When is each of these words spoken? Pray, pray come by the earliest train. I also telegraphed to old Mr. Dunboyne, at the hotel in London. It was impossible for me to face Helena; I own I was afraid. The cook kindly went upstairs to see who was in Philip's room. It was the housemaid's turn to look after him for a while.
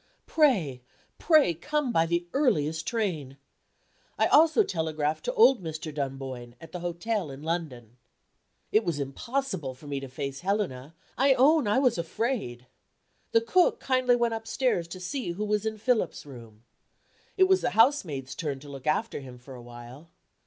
Pray, 0.25 0.81
pray 1.19 1.53
come 1.53 1.91
by 1.91 2.07
the 2.07 2.25
earliest 2.33 2.87
train. 2.87 3.37
I 4.17 4.25
also 4.25 4.63
telegraphed 4.63 5.23
to 5.25 5.33
old 5.35 5.61
Mr. 5.63 5.93
Dunboyne, 5.93 6.55
at 6.59 6.71
the 6.71 6.79
hotel 6.79 7.29
in 7.29 7.43
London. 7.43 7.97
It 8.71 8.83
was 8.83 8.99
impossible 8.99 9.75
for 9.75 9.85
me 9.85 9.99
to 9.99 10.07
face 10.07 10.39
Helena; 10.39 10.95
I 11.19 11.35
own 11.35 11.67
I 11.67 11.77
was 11.77 11.99
afraid. 11.99 12.65
The 13.31 13.41
cook 13.41 13.79
kindly 13.79 14.15
went 14.15 14.33
upstairs 14.33 14.87
to 14.87 14.99
see 14.99 15.33
who 15.33 15.45
was 15.45 15.67
in 15.67 15.77
Philip's 15.77 16.25
room. 16.25 16.63
It 17.37 17.43
was 17.43 17.61
the 17.61 17.69
housemaid's 17.77 18.33
turn 18.33 18.59
to 18.61 18.69
look 18.69 18.87
after 18.87 19.19
him 19.19 19.37
for 19.37 19.53
a 19.53 19.61
while. 19.61 20.09